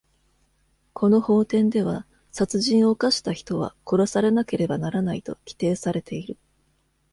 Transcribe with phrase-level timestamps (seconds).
[0.93, 6.39] この法典では、殺人を犯した人は殺されなければならないと規定されている。